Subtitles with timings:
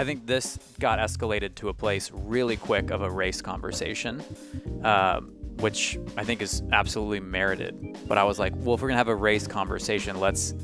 [0.00, 4.22] I think this got escalated to a place really quick of a race conversation,
[4.82, 5.26] um,
[5.58, 7.98] which I think is absolutely merited.
[8.08, 10.54] But I was like, well, if we're gonna have a race conversation, let's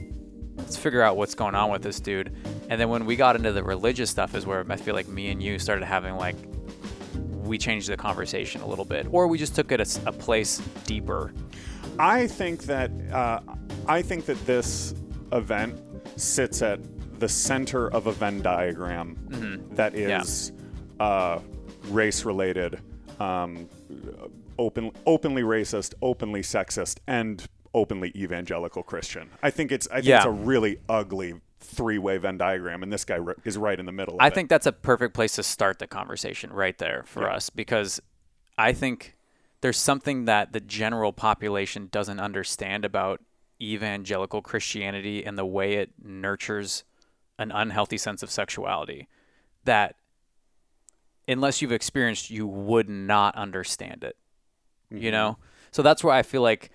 [0.57, 2.35] let's figure out what's going on with this dude.
[2.71, 5.29] And then when we got into the religious stuff, is where I feel like me
[5.29, 6.37] and you started having like
[7.43, 10.63] we changed the conversation a little bit, or we just took it a, a place
[10.87, 11.35] deeper.
[11.99, 13.41] I think that uh,
[13.87, 14.95] I think that this
[15.31, 15.79] event
[16.19, 16.81] sits at
[17.19, 19.75] the center of a Venn diagram Mm-hmm.
[19.77, 20.53] that is
[21.01, 21.41] uh,
[21.89, 22.79] race related,
[23.21, 23.69] um,
[24.59, 29.29] open, openly racist, openly sexist, and openly evangelical Christian.
[29.43, 30.17] I think it's I think Yeah.
[30.19, 33.93] it's a really ugly three way Venn diagram, and this guy is right in the
[33.93, 34.15] middle.
[34.15, 34.35] Of I it.
[34.35, 37.35] think that's a perfect place to start the conversation right there for Yeah.
[37.35, 38.01] us because
[38.57, 39.17] I think
[39.63, 43.21] there's something that the general population doesn't understand about
[43.61, 46.85] evangelical Christianity and the way it nurtures
[47.39, 49.09] an unhealthy sense of sexuality
[49.65, 49.97] that
[51.29, 54.17] unless you've experienced you would not understand it
[54.91, 55.11] you mm-hmm.
[55.11, 55.39] know?
[55.73, 56.71] So that's where i feel like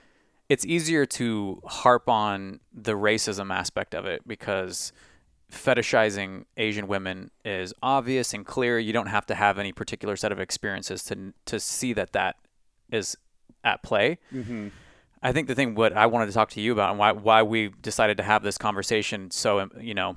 [0.50, 4.92] it's easier to harp on the racism aspect of it because
[5.52, 8.78] fetishizing asian women is obvious and clear.
[8.78, 12.36] You don't have to have any particular set of experiences to to see that that
[12.92, 13.18] is
[13.64, 14.20] at play.
[14.34, 14.68] Mm-hmm.
[15.23, 17.44] I think the thing what I wanted to talk to you about and why why
[17.44, 20.16] we decided to have this conversation so you know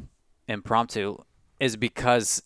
[0.48, 1.16] impromptu
[1.60, 2.42] is because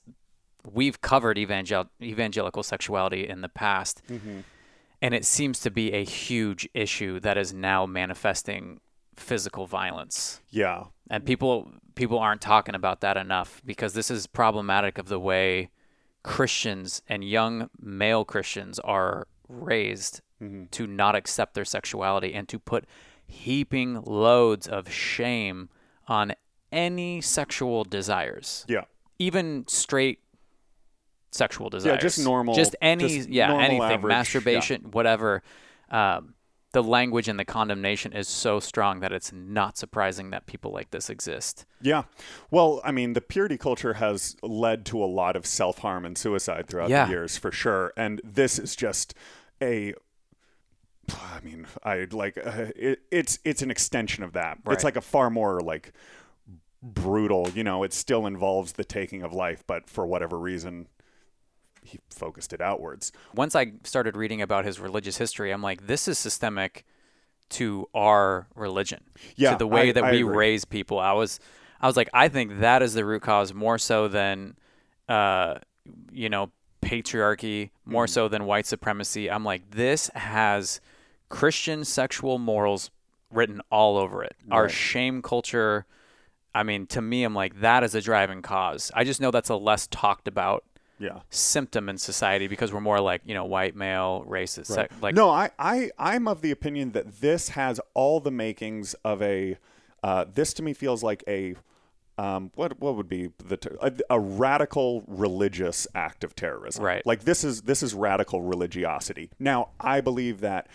[0.71, 4.03] we've covered evangel- evangelical sexuality in the past.
[4.11, 4.41] Mm-hmm.
[5.01, 8.81] And it seems to be a huge issue that is now manifesting
[9.15, 10.41] physical violence.
[10.51, 15.19] Yeah, and people people aren't talking about that enough because this is problematic of the
[15.19, 15.71] way
[16.23, 20.65] Christians and young male Christians are raised mm-hmm.
[20.73, 22.85] to not accept their sexuality and to put
[23.27, 25.69] heaping loads of shame
[26.07, 26.33] on
[26.73, 28.85] any sexual desires, yeah.
[29.19, 30.21] even straight
[31.31, 31.97] sexual desires.
[31.97, 34.19] Yeah, just normal- just any, just yeah, anything, average, yeah.
[34.19, 35.43] masturbation, whatever.
[35.91, 36.35] Um,
[36.73, 40.91] the language and the condemnation is so strong that it's not surprising that people like
[40.91, 41.65] this exist.
[41.81, 42.05] Yeah.
[42.51, 46.17] Well, I mean, the purity culture has led to a lot of self harm and
[46.17, 47.07] suicide throughout Yeah.
[47.07, 47.93] the years, for sure.
[47.97, 49.15] And this is just
[49.63, 49.95] a.
[51.11, 54.59] I mean, I like uh, it, it's it's an extension of that.
[54.63, 54.75] Right.
[54.75, 55.95] It's like a far more like
[56.83, 57.49] brutal.
[57.55, 60.87] You know, it still involves the taking of life, but for whatever reason,
[61.83, 63.13] he focused it outwards.
[63.35, 66.85] once I started reading about his religious history, I'm like, this is systemic
[67.51, 69.05] to our religion,
[69.37, 70.37] Yeah, to the way I- that I we agree.
[70.37, 70.99] raise people.
[70.99, 71.41] I was,
[71.81, 74.57] I was like, I think that is the root cause more so than,
[75.09, 75.59] uh,
[76.13, 76.51] you know,
[76.83, 78.11] patriarchy, more Mm-hmm.
[78.13, 79.31] so than white supremacy.
[79.31, 80.81] I'm like, this has
[81.31, 82.91] Christian sexual morals
[83.33, 84.37] written all over it.
[84.51, 85.87] Our shame culture.
[86.55, 88.91] I mean, to me, I'm like, that is a driving cause.
[88.95, 90.65] I just know that's a less talked about
[90.99, 91.21] Yeah.
[91.31, 95.31] symptom in society because we're more like you know white male racist sec- like no,
[95.31, 99.59] I, I, I'm of the opinion that this has all the makings of a.
[100.03, 101.55] Uh, this to me feels like a.
[102.17, 106.83] Um, what what would be the ter- a, a radical religious act of terrorism?
[106.85, 107.07] Right.
[107.07, 109.31] Like this is this is radical religiosity.
[109.39, 110.67] Now I believe that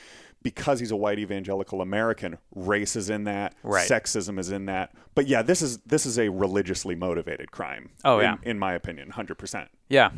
[0.43, 3.89] because he's a white evangelical American, race is in that, Right.
[3.89, 4.93] sexism is in that.
[5.15, 7.89] But yeah, this is this is a religiously motivated crime.
[8.05, 8.35] Oh, in, yeah.
[8.43, 9.69] in my opinion, hundred percent.
[9.89, 10.11] yeah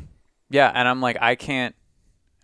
[0.49, 1.73] yeah and i'm like i can't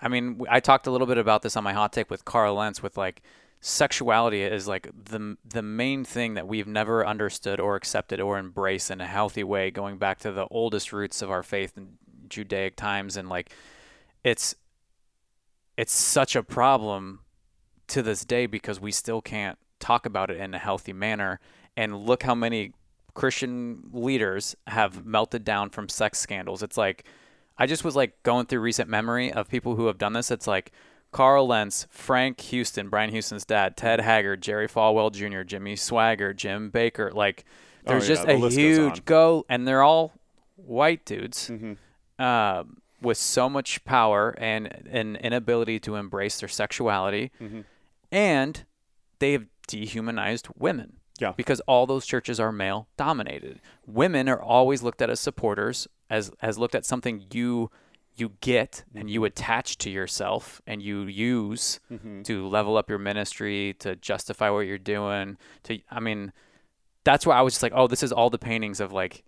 [0.02, 2.56] i mean I talked a little bit about this on my hot take with carl
[2.56, 3.22] lentz with like
[3.60, 8.90] sexuality is like the the main thing that we've never understood or accepted or embraced
[8.90, 11.90] in a healthy way going back to the oldest roots of our faith in
[12.28, 13.52] judaic times and like
[14.24, 14.56] it's
[15.78, 17.20] it's such a problem
[17.92, 21.40] to this day because we still can't talk about it in a healthy manner
[21.78, 22.74] and look how many
[23.14, 27.04] christian leaders have melted down from sex scandals it's like
[27.58, 30.48] i just was like going through recent memory of people who have done this it's
[30.48, 30.72] like
[31.12, 36.72] carl lentz frank houston brian houston's dad ted haggard jerry falwell jr jimmy swaggart jim
[36.72, 37.44] bakker like
[37.86, 38.84] there's Oh, yeah, just the a list goes on.
[38.86, 40.14] huge go and they're all
[40.56, 42.24] white dudes Mm-hmm.
[42.24, 47.62] um, with so much power and an inability to embrace their sexuality, Mm-hmm.
[48.12, 48.66] And
[49.20, 50.98] they have dehumanized women.
[51.20, 51.34] Yeah.
[51.38, 53.62] Because all those churches are male dominated.
[53.86, 57.70] Women are always looked at as supporters, as as looked at something you
[58.16, 59.28] you get and you mm-hmm.
[59.28, 62.24] attach to yourself and you use mm-hmm.
[62.24, 65.38] to level up your ministry, to justify what you're doing.
[65.64, 66.34] To I mean,
[67.04, 69.24] that's why I was just like, oh, this is all the paintings of like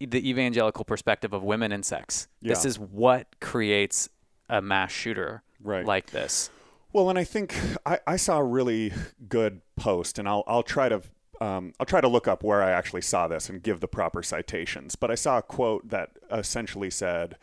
[0.00, 2.28] the evangelical perspective of women and sex.
[2.42, 4.08] This is what creates
[4.48, 5.84] a mass shooter Right.
[5.84, 6.50] like this.
[6.98, 7.54] Well, and I think
[7.86, 8.92] I, I saw a really
[9.28, 11.00] good post, and I'll I'll try to
[11.40, 14.20] um, I'll try to look up where I actually saw this and give the proper
[14.20, 14.96] citations.
[14.96, 17.36] But I saw a quote that essentially said,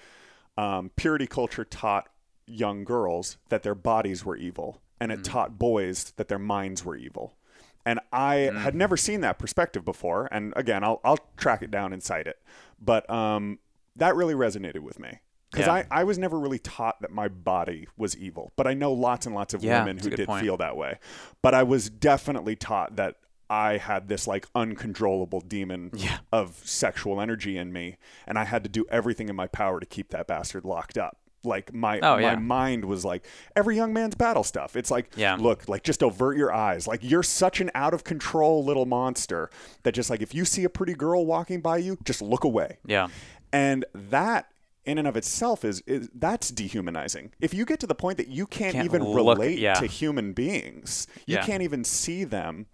[0.57, 2.09] um, "Purity culture taught
[2.45, 6.97] young girls that their bodies were evil, and it taught boys that their minds were
[6.97, 7.37] evil."
[7.85, 10.27] And I had never seen that perspective before.
[10.33, 12.41] And again, I'll I'll track it down and cite it.
[12.77, 13.59] But um,
[13.95, 15.19] that really resonated with me
[15.55, 15.85] because Yeah.
[15.91, 18.51] I, I was never really taught that my body was evil.
[18.55, 20.43] But I know lots and lots of Yeah, women who did point.
[20.43, 20.99] feel that way.
[21.41, 23.15] But I was definitely taught that
[23.49, 26.17] I had this like uncontrollable demon Yeah.
[26.31, 27.97] of sexual energy in me,
[28.27, 31.17] and I had to do everything in my power to keep that bastard locked up.
[31.43, 32.35] Like my Oh, my yeah.
[32.37, 33.23] mind was like
[33.55, 34.75] every young man's battle stuff.
[34.75, 35.35] It's like, Yeah.
[35.39, 36.87] look, like just avert your eyes.
[36.87, 39.51] Like you're such an out of control little monster
[39.83, 42.79] that just like if you see a pretty girl walking by you, just look away.
[42.83, 43.09] Yeah.
[43.53, 44.47] And that
[44.85, 47.31] in and of itself is, is that's dehumanizing.
[47.39, 49.73] If you get to the point that you can't, Can't even look- relate yeah.
[49.75, 51.45] to human beings, you Yeah.
[51.45, 52.67] can't even see them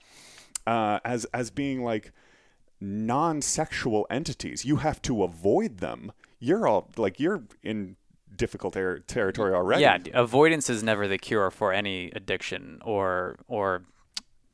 [0.67, 2.11] uh, as as being like
[2.79, 4.65] non-sexual entities.
[4.65, 6.11] You have to avoid them.
[6.39, 7.95] You're all like you're in
[8.35, 9.81] difficult ter- territory already.
[9.83, 13.83] Yeah, avoidance is never the cure for any addiction or or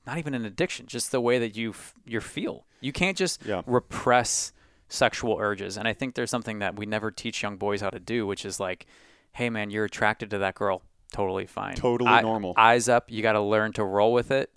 [0.05, 2.65] not even an addiction, just the way that you f- you feel.
[2.81, 3.61] You can't just Yeah.
[3.65, 4.51] repress
[4.89, 5.77] sexual urges.
[5.77, 8.45] And I think there's something that we never teach young boys how to do, which
[8.45, 8.85] is like,
[9.33, 10.81] hey man, you're attracted to that girl,
[11.11, 12.53] totally fine, Totally Eye- normal.
[12.57, 14.51] Eyes up, you got to learn to roll with it.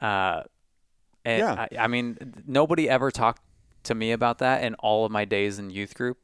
[0.00, 0.42] Uh,
[1.24, 1.52] and Yeah.
[1.54, 3.42] I, I mean, nobody ever talked
[3.84, 6.18] to me about that in all of my days in youth group.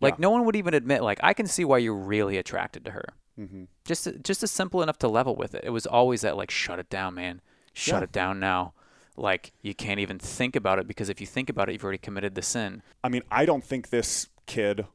[0.00, 0.22] Like Yeah.
[0.22, 1.02] no one would even admit.
[1.02, 3.04] Like I can see why you're really attracted to her.
[3.38, 3.64] Mm-hmm.
[3.84, 5.62] Just just as simple enough to level with it.
[5.64, 7.40] It was always that like shut it down, man.
[7.72, 8.04] Shut Yeah.
[8.04, 8.74] it down now.
[9.18, 11.98] Like you can't even think about it because if you think about it, you've already
[11.98, 12.82] committed the sin.
[13.02, 14.86] I mean, I don't think this kid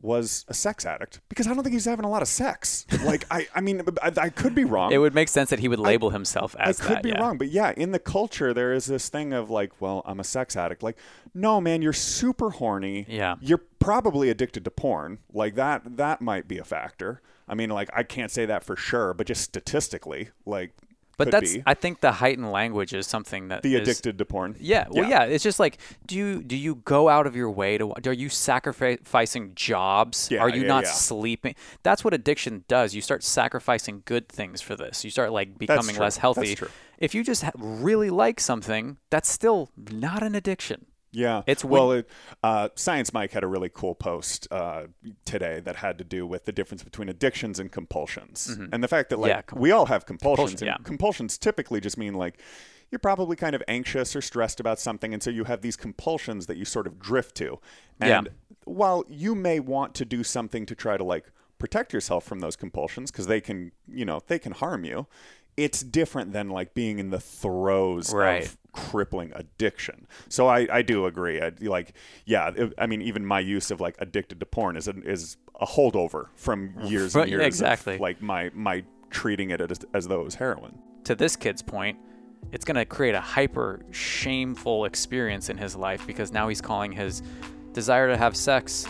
[0.00, 2.86] was a sex addict because I don't think he's having a lot of sex.
[3.04, 4.92] Like, I, I mean, I, I could be wrong.
[4.92, 6.80] It would make sense that he would label himself as.
[6.80, 7.02] I could that.
[7.02, 7.20] be yeah.
[7.20, 10.24] wrong, but yeah, in the culture, there is this thing of like, well, I'm a
[10.24, 10.82] sex addict.
[10.82, 10.98] Like,
[11.34, 13.06] no, man, you're super horny.
[13.08, 13.36] Yeah.
[13.40, 15.18] You're probably addicted to porn.
[15.32, 17.20] Like that, that might be a factor.
[17.48, 20.72] I mean, like, I can't say that for sure, but just statistically, like,
[21.18, 21.62] But could that's be.
[21.66, 24.56] I think the heightened language is something that the is- addicted to porn.
[24.60, 25.24] Yeah, well, yeah.
[25.24, 27.92] It's just like, do you do you go out of your way to?
[27.92, 30.30] Are you sacrificing jobs?
[30.30, 30.92] Yeah, are you yeah, not yeah.
[30.92, 31.54] sleeping?
[31.82, 32.94] That's what addiction does.
[32.94, 35.04] You start sacrificing good things for this.
[35.04, 36.54] You start like becoming less That's healthy.
[36.54, 36.68] true.
[36.98, 40.86] If you just ha- really like something, that's still not an addiction.
[41.10, 41.92] Yeah, It's well.
[41.92, 42.08] It,
[42.42, 44.84] uh, Science Mike had a really cool post uh,
[45.24, 49.10] today that had to do with the difference between addictions and compulsions, and the fact
[49.10, 49.36] that like Mm-hmm.
[49.38, 50.84] Yeah, com- we all have compulsions, Compulsion, and yeah.
[50.86, 52.40] compulsions typically just mean like
[52.90, 56.46] you're probably kind of anxious or stressed about something, and so you have these compulsions
[56.46, 57.58] that you sort of drift to.
[58.00, 58.18] Yeah.
[58.18, 58.28] And
[58.64, 62.54] while you may want to do something to try to like protect yourself from those
[62.56, 65.06] compulsions because they can, you know, they can harm you.
[65.56, 68.44] It's different than like being in the throes Right.
[68.44, 70.06] of crippling addiction.
[70.28, 71.40] So I, I do agree.
[71.40, 71.94] I like
[72.24, 72.50] yeah.
[72.54, 75.66] it- I mean, even my use of like addicted to porn is a, is a
[75.66, 77.40] holdover from years and years.
[77.40, 77.98] of, exactly.
[77.98, 80.78] like my my treating it as, as though it was heroin.
[81.04, 81.98] To this kid's point,
[82.52, 86.92] it's going to create a hyper shameful experience in his life because now he's calling
[86.92, 87.22] his
[87.72, 88.86] desire to have sex.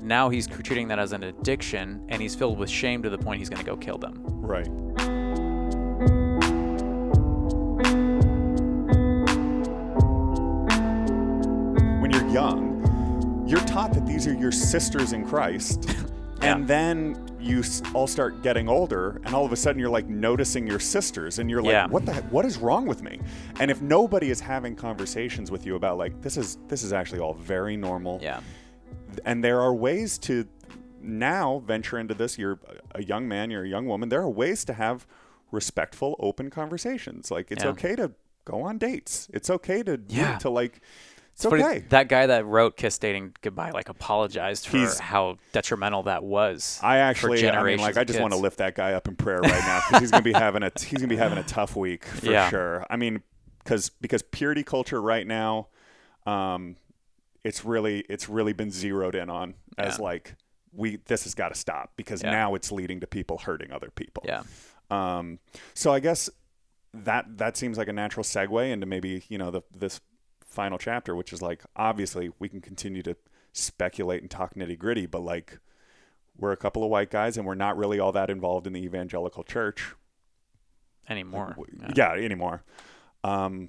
[0.00, 3.38] Now he's treating that as an addiction, and he's filled with shame to the point
[3.38, 4.22] he's going to go kill them.
[4.24, 4.68] Right.
[12.32, 15.90] Young, you're taught that these are your sisters in Christ.
[16.42, 16.54] Yeah.
[16.56, 20.66] And then you all start getting older, and all of a sudden you're like noticing
[20.66, 21.86] your sisters, and you're like, Yeah.
[21.86, 22.14] "What the?
[22.14, 22.24] Heck?
[22.32, 23.20] What is wrong with me?"
[23.60, 27.20] And if nobody is having conversations with you about like this is this is actually
[27.20, 28.40] all very normal, Yeah.
[29.26, 30.46] and there are ways to
[31.02, 32.58] now venture into this you're
[32.94, 35.06] a young man you're a young woman there are ways to have
[35.50, 37.70] respectful open conversations like it's Yeah.
[37.72, 38.12] okay to
[38.46, 40.38] go on dates it's okay to Yeah.
[40.38, 40.80] to like
[41.44, 46.02] it's okay that guy that wrote "Kiss Dating Goodbye" like apologized for He's- how detrimental
[46.04, 46.78] that was.
[46.82, 49.40] I actually, I mean, like, I just want to lift that guy up in prayer
[49.40, 52.04] right now because he's gonna be having a he's gonna be having a tough week
[52.04, 52.48] for Yeah.
[52.50, 52.86] sure.
[52.90, 53.22] I mean,
[53.64, 55.68] because because purity culture right now,
[56.26, 56.76] um,
[57.44, 60.04] it's really it's really been zeroed in on as Yeah.
[60.04, 60.34] like
[60.72, 62.30] we this has got to stop because Yeah.
[62.30, 64.22] now it's leading to people hurting other people.
[64.26, 64.42] Yeah.
[64.90, 65.38] Um,
[65.74, 66.28] so I guess
[66.92, 70.00] that that seems like a natural segue into maybe you know the this
[70.50, 73.16] final chapter, which is like obviously we can continue to
[73.52, 75.58] speculate and talk nitty gritty, but like
[76.38, 78.82] we're a couple of white guys and we're not really all that involved in the
[78.84, 79.94] evangelical church.
[81.08, 81.54] Anymore.
[81.56, 81.66] W-
[81.96, 82.14] Yeah.
[82.16, 82.62] Yeah, anymore.
[83.24, 83.68] Um,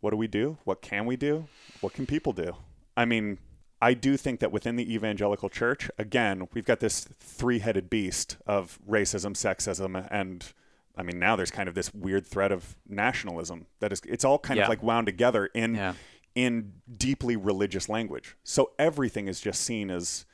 [0.00, 0.58] what do we do?
[0.64, 1.46] What can we do?
[1.80, 2.54] What can people do?
[2.96, 3.38] I mean,
[3.82, 8.36] I do think that within the evangelical church, again, we've got this three headed beast
[8.46, 10.52] of racism, sexism, and
[10.98, 14.38] I mean, now there's kind of this weird thread of nationalism that is, it's all
[14.38, 14.64] kind Yeah.
[14.64, 15.94] of like wound together in, Yeah.
[16.34, 18.36] in deeply religious language.
[18.42, 20.26] So everything is just seen as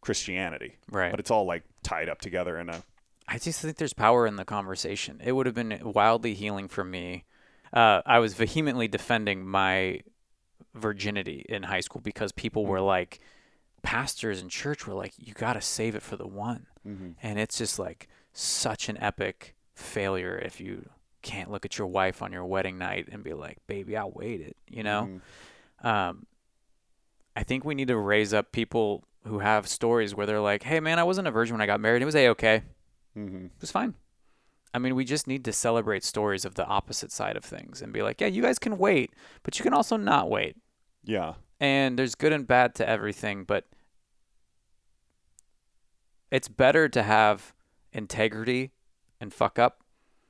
[0.00, 0.76] Christianity.
[0.90, 1.10] Right.
[1.10, 2.82] But it's all like tied up together in a,
[3.26, 5.20] I just think there's power in the conversation.
[5.22, 7.24] It would have been wildly healing for me.
[7.72, 10.00] Uh, I was vehemently defending my
[10.74, 13.20] virginity in high school because people were like,
[13.82, 16.66] pastors in church were like, you got to save it for the one.
[17.22, 20.88] And it's just like such an epic failure if you
[21.22, 24.54] can't look at your wife on your wedding night and be like, baby, I waited,
[24.68, 25.20] you know?
[25.82, 26.26] Um,
[27.36, 30.80] I think we need to raise up people who have stories where they're like, hey,
[30.80, 32.02] man, I wasn't a virgin when I got married.
[32.02, 32.62] It was A okay.
[33.16, 33.46] mm-hmm.
[33.46, 33.94] It was fine.
[34.74, 37.92] I mean, we just need to celebrate stories of the opposite side of things and
[37.92, 40.56] be like, yeah, you guys can wait, but you can also not wait.
[41.04, 41.34] yeah.
[41.60, 43.64] And there's good and bad to everything, but
[46.30, 47.52] it's better to have
[47.92, 48.70] integrity
[49.20, 49.82] and fuck up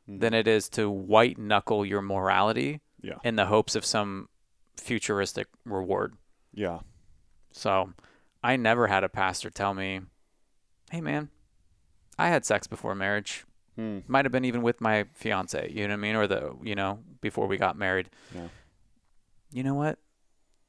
[0.07, 3.19] than it is to white knuckle your morality Yeah.
[3.23, 4.29] in the hopes of some
[4.77, 6.15] futuristic reward.
[6.55, 6.81] Yeah.
[7.53, 7.93] So
[8.43, 10.01] I never had a pastor tell me,
[10.91, 11.29] hey, man,
[12.19, 13.45] I had sex before marriage.
[13.77, 13.99] Hmm.
[14.09, 16.17] Might have been even with my fiance, you know what I mean?
[16.17, 18.09] Or the, you know, before we got married.
[18.35, 18.49] Yeah.
[19.53, 19.99] You know what?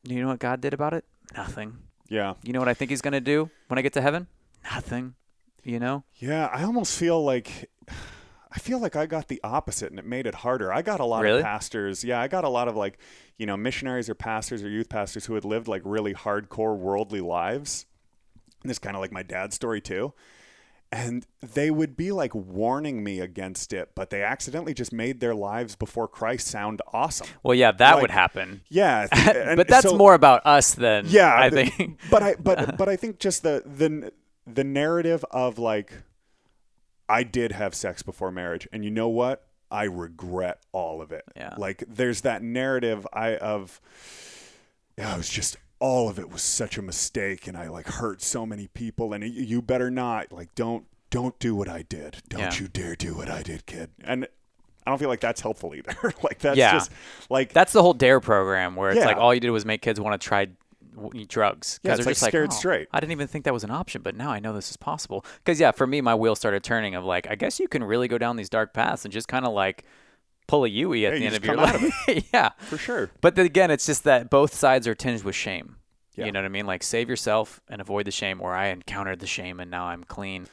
[0.04, 1.06] You know what God did about it?
[1.36, 1.78] Nothing.
[2.10, 2.34] Yeah.
[2.44, 4.28] You know what I think he's going to do when I get to heaven?
[4.64, 5.16] Nothing.
[5.64, 6.04] You know?
[6.16, 6.48] Yeah.
[6.48, 7.70] I almost feel like,
[8.52, 10.74] I feel like I got the opposite and it made it harder.
[10.74, 11.40] I got a lot Really?
[11.40, 12.04] of pastors.
[12.04, 12.20] Yeah.
[12.20, 12.98] I got a lot of like,
[13.38, 17.22] you know, missionaries or pastors or youth pastors who had lived like really hardcore worldly
[17.22, 17.86] lives.
[18.64, 20.14] And this is kind of like my dad's story too.
[20.92, 25.36] And they would be like warning me against it, but they accidentally just made their
[25.36, 27.28] lives before Christ sound awesome.
[27.44, 28.62] Well, yeah, that Like, would happen.
[28.70, 29.06] Yeah.
[29.56, 32.00] but that's so- more about us than yeah I the- think.
[32.10, 34.12] but i but but i think just the the
[34.52, 35.94] the narrative of like
[37.10, 41.24] i did have sex before marriage and you know what i regret all of it
[41.36, 41.56] Yeah.
[41.58, 43.82] like there's that narrative i of
[44.98, 47.88] oh, yeah, it was just all of it was such a mistake and i like
[47.88, 52.18] hurt so many people and you better not like don't don't do what i did
[52.30, 52.54] don't Yeah.
[52.60, 54.28] you dare do what i did kid and
[54.86, 56.74] i don't feel like that's helpful either like that's Yeah.
[56.74, 56.92] just
[57.30, 60.00] like That's the whole DARE program where it's like all you did was make kids
[60.02, 60.48] want to try
[61.28, 63.64] drugs Yeah, it's like just like scared "Oh, straight." I didn't even think that was
[63.64, 65.26] an option, but now I know this is possible.
[65.38, 68.08] Because yeah, for me, my wheels started turning of like, I guess you can really
[68.08, 69.86] go down these dark paths and just kind of like
[70.48, 72.26] pull a Yui at Yeah, the end of your out of life.
[72.34, 75.76] yeah, for sure but then again, it's just that both sides are tinged with shame.
[76.16, 76.26] Yeah.
[76.26, 76.66] You know what I mean?
[76.66, 78.40] Like save yourself and avoid the shame.
[78.40, 80.48] Where I encountered the shame and now I'm clean.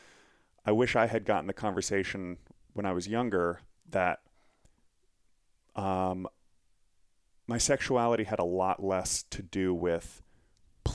[0.65, 2.39] I wish I had gotten the conversation
[2.73, 3.61] when I was younger
[3.91, 4.21] that
[5.75, 6.27] um,
[7.47, 10.23] my sexuality had a lot less to do with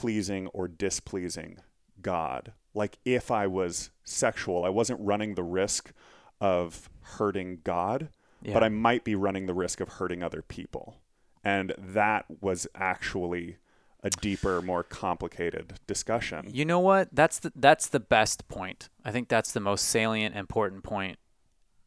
[0.01, 1.60] pleasing or displeasing
[2.01, 2.53] God.
[2.74, 5.91] Like if I was sexual, I wasn't running the risk
[6.39, 8.10] of hurting God,
[8.41, 8.53] Yeah.
[8.53, 10.98] but I might be running the risk of hurting other people.
[11.43, 13.58] And that was actually
[14.03, 16.50] a deeper, more complicated discussion.
[16.51, 17.10] You know what?
[17.13, 18.89] That's the that's the best point.
[19.05, 21.20] I think that's the most salient, important point,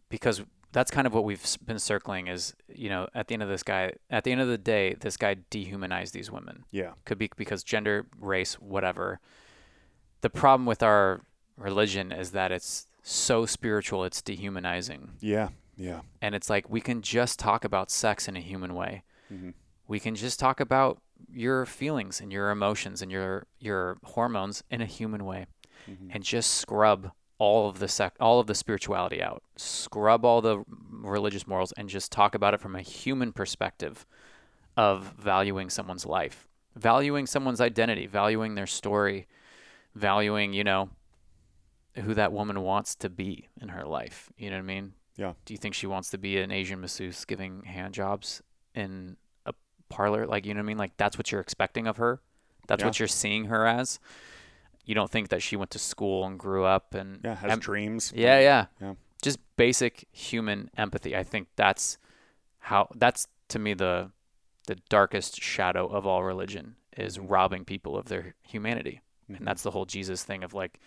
[0.08, 0.42] because
[0.74, 2.26] that's kind of what we've been circling.
[2.26, 4.94] Is you know, at the end of this guy, at the end of the day,
[5.00, 6.64] this guy dehumanized these women.
[6.70, 6.92] Yeah.
[7.06, 9.20] Could be because gender, race, whatever.
[10.20, 11.20] The problem with our
[11.56, 15.48] religion is that it's so spiritual, it's dehumanizing, Yeah.
[15.76, 16.00] Yeah.
[16.22, 19.02] and it's like we can just talk about sex in a human way.
[19.32, 19.54] Mhm.
[19.86, 21.00] We can just talk about
[21.30, 25.46] your feelings and your emotions and your your hormones in a human way
[26.10, 29.42] and just scrub all of the sec- all of the spirituality out.
[29.56, 34.06] Scrub all the religious morals and just talk about it from a human perspective
[34.76, 39.26] of valuing someone's life, valuing someone's identity, valuing their story,
[39.94, 40.90] valuing, you know,
[41.96, 44.30] who that woman wants to be in her life.
[44.36, 44.92] You know what I mean?
[45.16, 45.34] Yeah.
[45.44, 48.42] Do you think she wants to be an Asian masseuse giving hand jobs
[48.74, 49.54] in a
[49.88, 50.26] parlor?
[50.26, 50.78] Like, you know what I mean?
[50.78, 52.20] Like, that's what you're expecting of her.
[52.66, 52.86] That's Yeah.
[52.88, 54.00] what you're seeing her as.
[54.84, 57.34] You don't think that she went to school and grew up and Yeah.
[57.36, 58.12] Has em- dreams.
[58.14, 58.94] yeah, yeah, Yeah.
[59.22, 61.16] Just basic human empathy.
[61.16, 61.96] I think that's
[62.58, 64.10] how that's to me the
[64.66, 69.00] the darkest shadow of all religion is robbing people of their humanity.
[69.28, 70.78] And that's the whole Jesus thing of like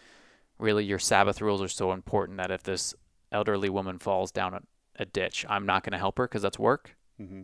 [0.60, 2.94] really your Sabbath rules are so important that if this
[3.32, 4.62] elderly woman falls down a,
[4.98, 6.96] a ditch, I'm not going to help her because that's work.
[7.18, 7.42] hmm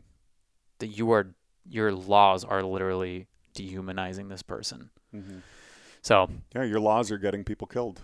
[0.79, 1.33] That you are
[1.67, 4.89] your laws are literally dehumanizing this person.
[5.11, 5.39] hmm
[6.03, 8.01] So Yeah, your laws are getting people killed.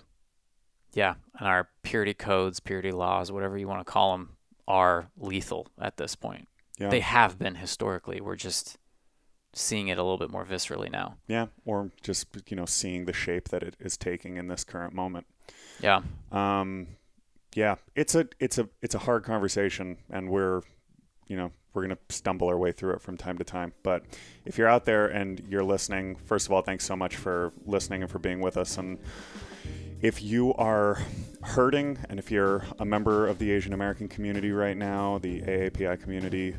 [0.94, 4.38] yeah, and our purity codes, purity laws, whatever you want to call them,
[4.68, 6.48] are lethal at this point.
[6.80, 6.90] Yeah.
[6.90, 8.22] They have been historically.
[8.22, 8.78] We're just
[9.54, 11.18] seeing it a little bit more viscerally now.
[11.28, 14.94] yeah, or just you know seeing the shape that it is taking in this current
[14.94, 15.26] moment.
[15.82, 16.02] Yeah.
[16.32, 16.88] Um,
[17.56, 20.62] yeah, it's a it's a it's a hard conversation, and we're
[21.28, 23.74] you know we're gonna stumble our way through it from time to time.
[23.84, 24.04] But
[24.46, 28.02] if you're out there and you're listening, first of all, thanks so much for listening
[28.02, 28.78] and for being with us.
[28.78, 28.98] And
[30.02, 31.02] if you are
[31.44, 36.02] hurting, and if you're a member of the Asian American community right now, the AAPI
[36.02, 36.56] community,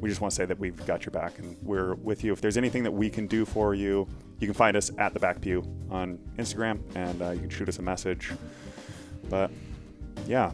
[0.00, 2.32] we just want to say that we've got your back and we're with you.
[2.32, 4.06] If there's anything that we can do for you,
[4.38, 7.68] you can find us at the back pew on Instagram and uh, you can shoot
[7.68, 8.32] us a message.
[9.28, 9.50] But
[10.26, 10.52] yeah,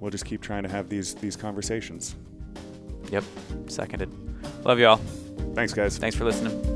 [0.00, 2.16] we'll just keep trying to have these these conversations.
[3.14, 3.24] Yep.
[3.68, 4.10] Seconded.
[4.64, 5.00] Love you all.
[5.54, 5.98] Thanks, guys.
[5.98, 6.73] Thanks for listening.